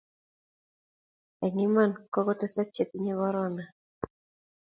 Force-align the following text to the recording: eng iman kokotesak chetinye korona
eng 1.45 1.57
iman 1.67 1.91
kokotesak 2.13 2.67
chetinye 2.75 3.13
korona 3.19 3.63